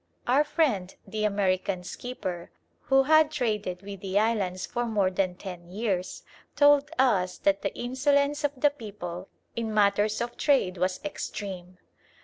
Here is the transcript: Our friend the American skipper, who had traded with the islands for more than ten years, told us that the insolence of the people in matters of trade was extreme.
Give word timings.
Our 0.25 0.43
friend 0.43 0.95
the 1.05 1.25
American 1.25 1.83
skipper, 1.83 2.49
who 2.85 3.03
had 3.03 3.29
traded 3.29 3.83
with 3.83 3.99
the 3.99 4.17
islands 4.17 4.65
for 4.65 4.87
more 4.87 5.11
than 5.11 5.35
ten 5.35 5.69
years, 5.69 6.23
told 6.55 6.89
us 6.97 7.37
that 7.37 7.61
the 7.61 7.77
insolence 7.77 8.43
of 8.43 8.53
the 8.59 8.71
people 8.71 9.29
in 9.55 9.71
matters 9.71 10.19
of 10.19 10.37
trade 10.37 10.77
was 10.79 11.01
extreme. 11.05 11.77